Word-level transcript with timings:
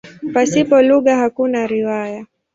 Pasipo 0.33 0.75
lugha 0.87 1.13
hakuna 1.21 1.59
riwaya. 1.71 2.21